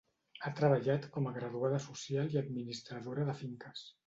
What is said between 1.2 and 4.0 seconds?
a graduada social i administradora de finques.